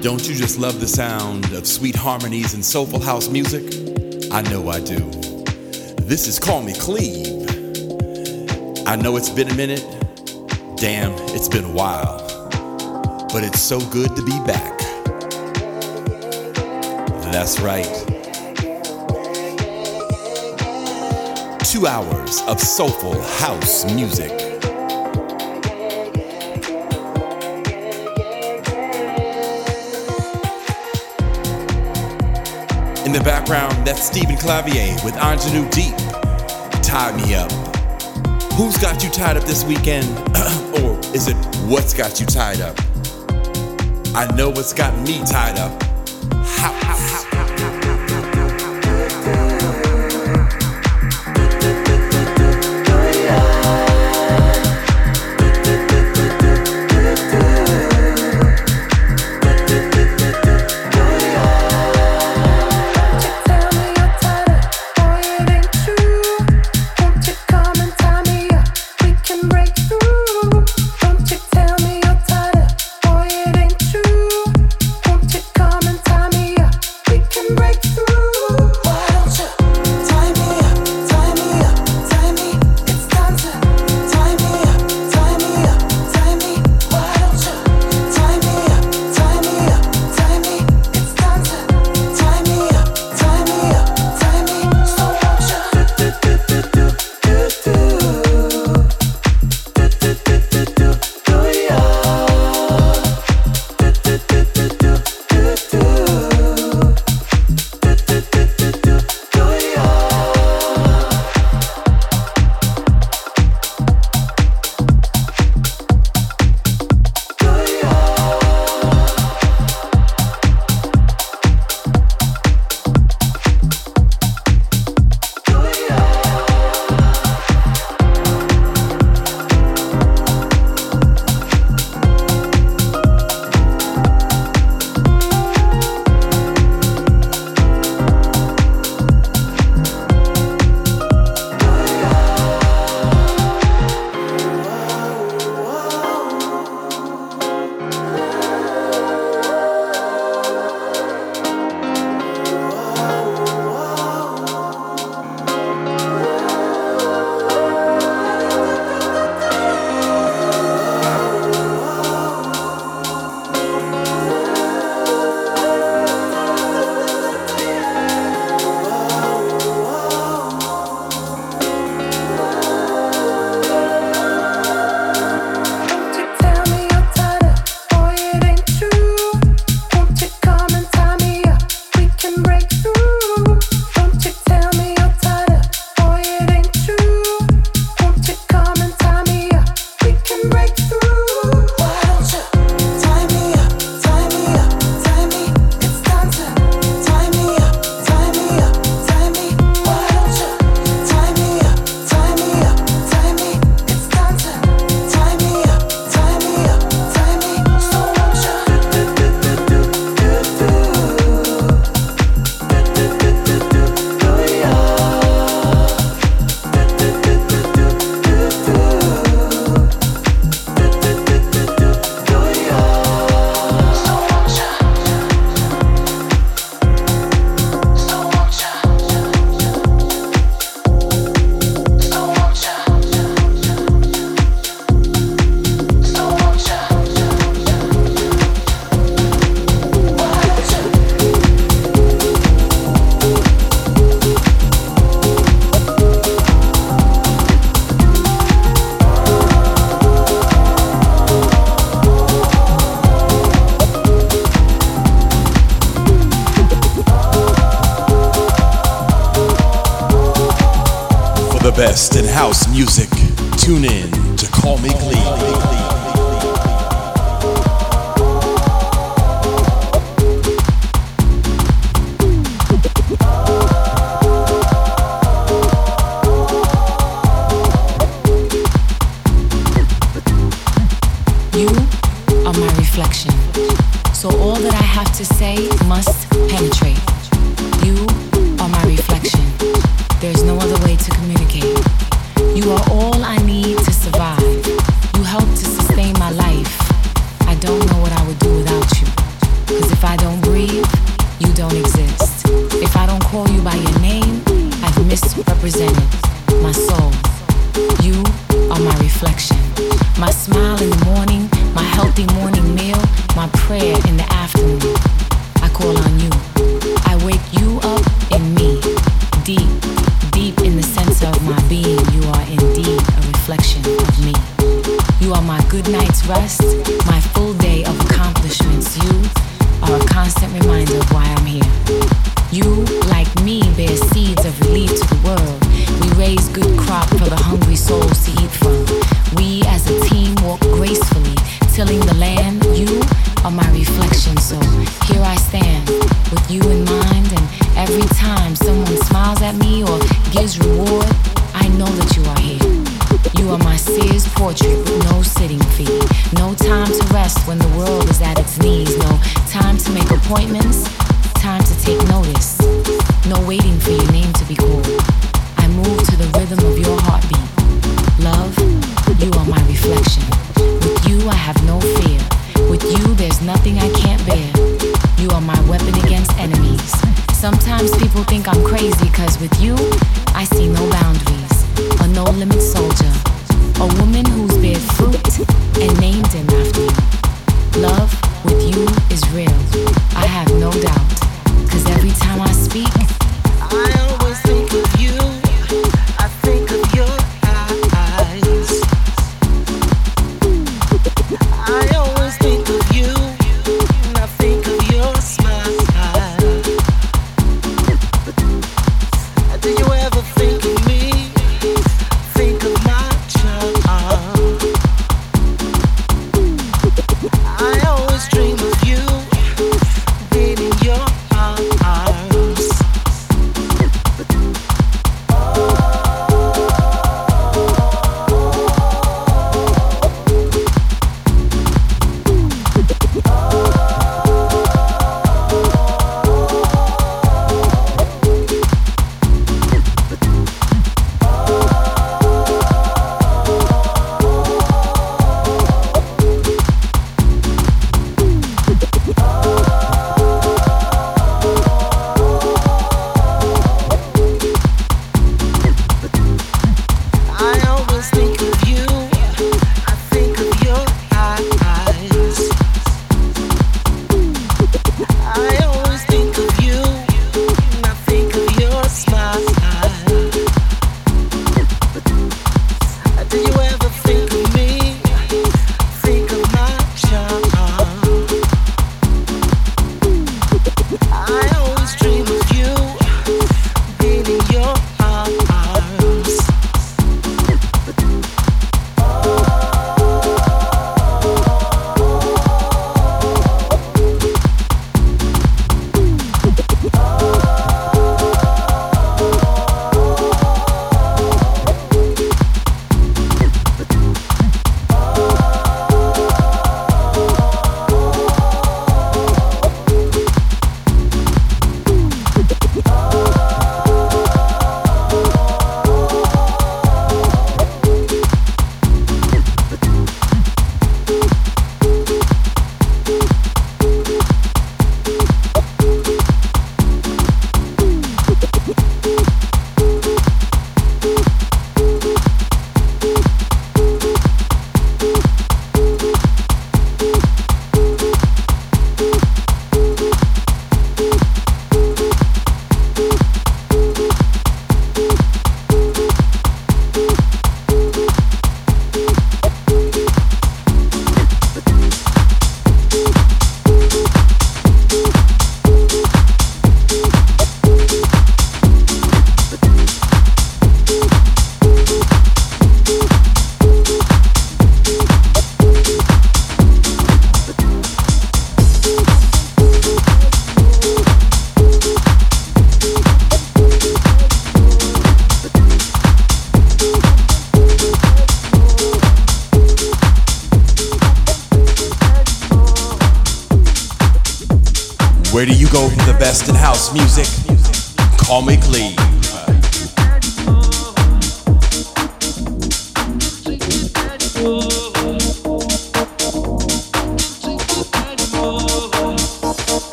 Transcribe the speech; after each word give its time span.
Don't 0.00 0.28
you 0.28 0.36
just 0.36 0.60
love 0.60 0.78
the 0.78 0.86
sound 0.86 1.52
of 1.52 1.66
sweet 1.66 1.96
harmonies 1.96 2.54
and 2.54 2.64
soulful 2.64 3.00
house 3.00 3.28
music? 3.28 3.64
I 4.30 4.42
know 4.42 4.68
I 4.68 4.78
do. 4.78 4.98
This 6.04 6.28
is 6.28 6.38
Call 6.38 6.62
Me 6.62 6.72
Cleve. 6.72 7.44
I 8.86 8.94
know 8.94 9.16
it's 9.16 9.28
been 9.28 9.48
a 9.48 9.54
minute. 9.54 9.84
Damn, 10.76 11.10
it's 11.34 11.48
been 11.48 11.64
a 11.64 11.72
while. 11.72 12.18
But 13.32 13.42
it's 13.42 13.60
so 13.60 13.80
good 13.90 14.14
to 14.14 14.22
be 14.22 14.38
back. 14.46 14.78
That's 17.32 17.58
right. 17.58 17.84
Two 21.64 21.88
hours 21.88 22.40
of 22.42 22.60
soulful 22.60 23.20
house 23.20 23.84
music. 23.92 24.47
In 33.08 33.14
the 33.14 33.20
background, 33.20 33.86
that's 33.86 34.02
Stephen 34.02 34.36
Clavier 34.36 34.94
with 35.02 35.16
Ingenue 35.16 35.66
Deep. 35.70 35.96
Tie 36.82 37.16
me 37.16 37.34
up. 37.34 37.50
Who's 38.52 38.76
got 38.76 39.02
you 39.02 39.08
tied 39.08 39.38
up 39.38 39.44
this 39.44 39.64
weekend? 39.64 40.06
or 40.82 41.00
is 41.16 41.26
it 41.26 41.36
what's 41.64 41.94
got 41.94 42.20
you 42.20 42.26
tied 42.26 42.60
up? 42.60 42.76
I 44.14 44.30
know 44.36 44.50
what's 44.50 44.74
got 44.74 44.94
me 45.08 45.24
tied 45.24 45.58
up. 45.58 45.87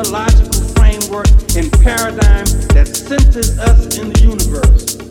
cosmological 0.00 0.62
framework 0.74 1.28
and 1.56 1.70
paradigm 1.82 2.46
that 2.72 2.88
centers 2.88 3.58
us 3.58 3.98
in 3.98 4.10
the 4.10 4.20
universe. 4.20 5.09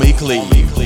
Listening 0.00 0.48
to 0.50 0.77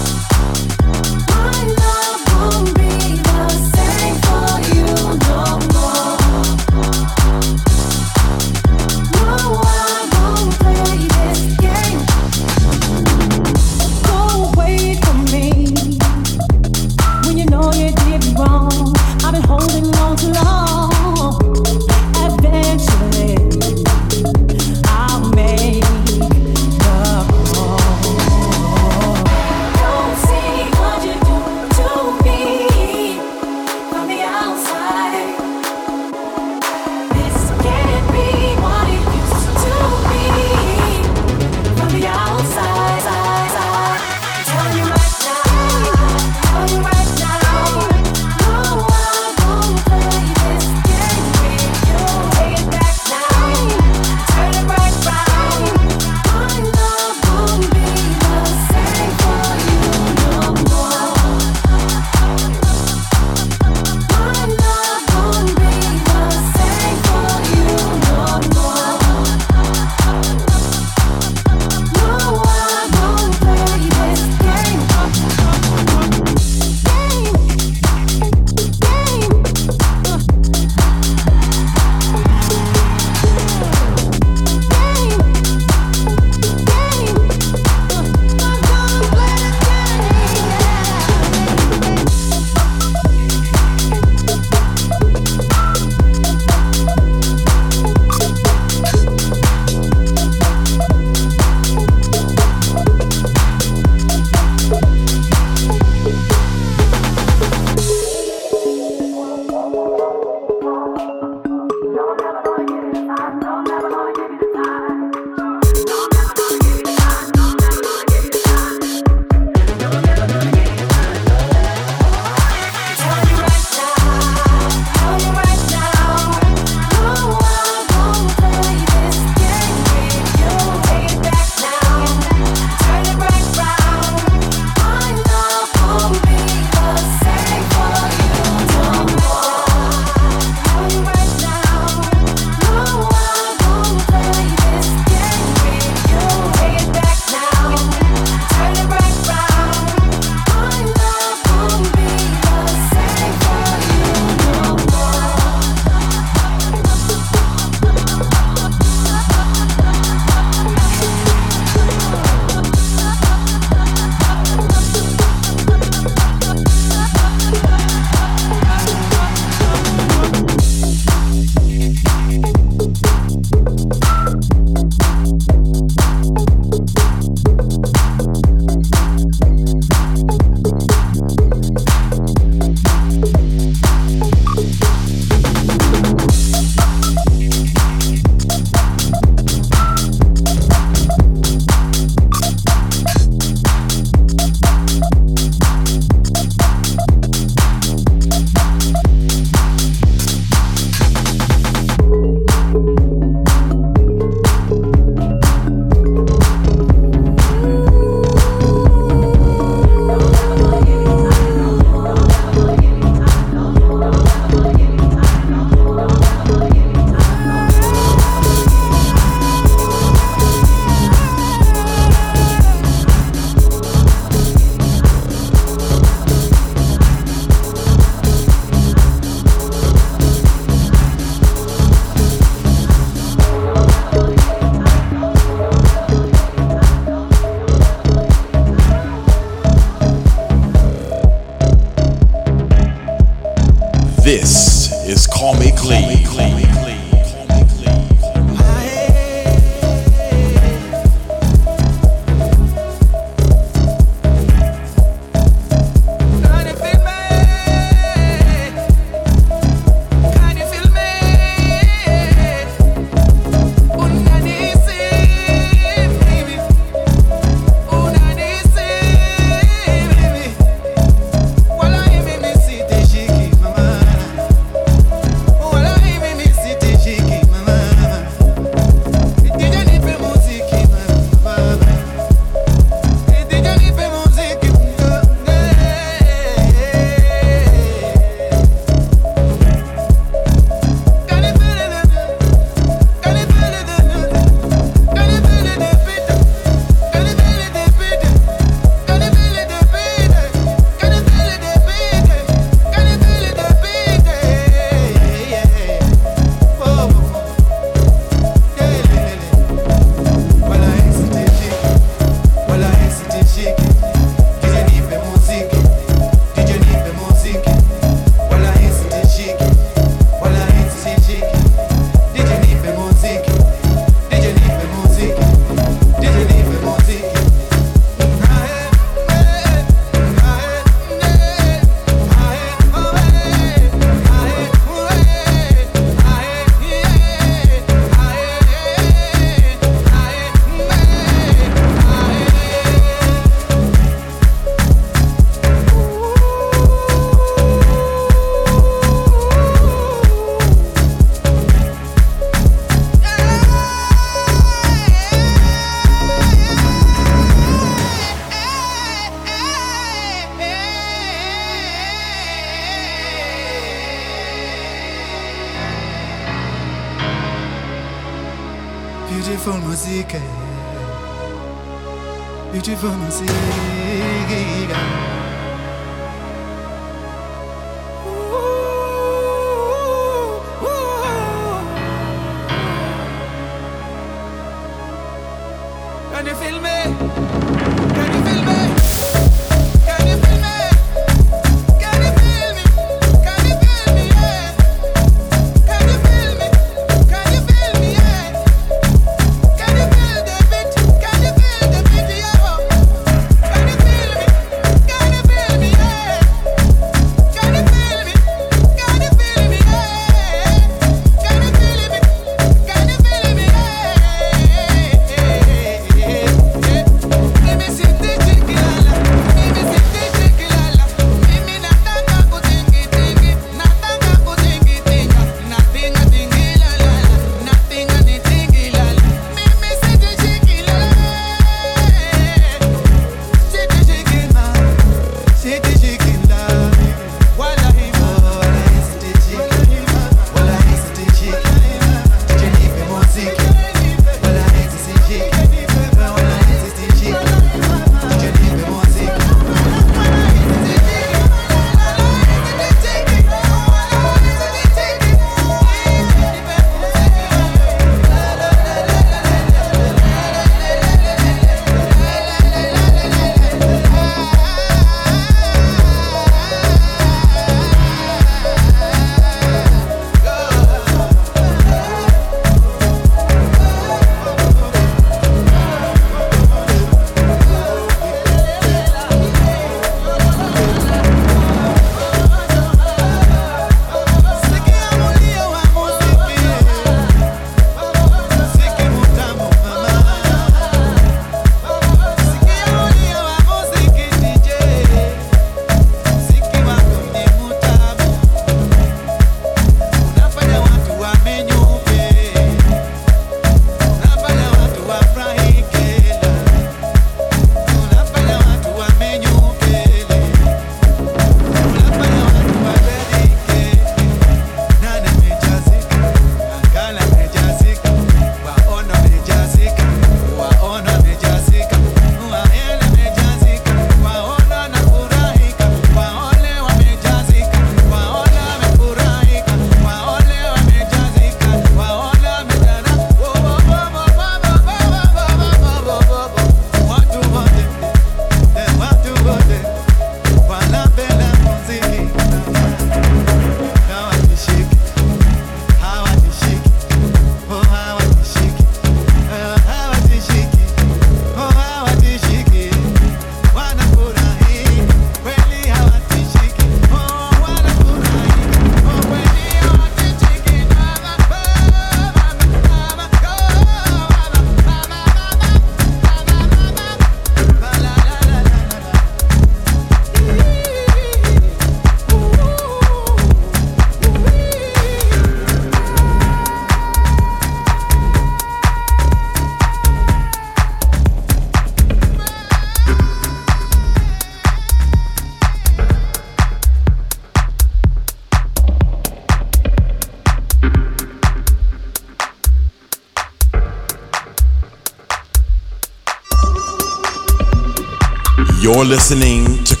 listening 599.05 599.83
to 599.83 600.00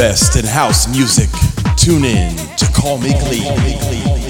best 0.00 0.36
in 0.36 0.46
house 0.46 0.88
music. 0.88 1.28
Tune 1.76 2.06
in 2.06 2.34
to 2.56 2.64
Call 2.72 2.96
Me 2.96 3.12
Cleve. 3.20 4.29